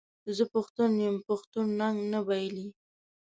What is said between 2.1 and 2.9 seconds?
نه بایلي.